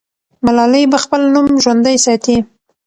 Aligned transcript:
ملالۍ 0.45 0.83
به 0.91 0.97
خپل 1.03 1.21
نوم 1.33 1.47
ژوندی 1.63 1.97
ساتي. 2.05 2.37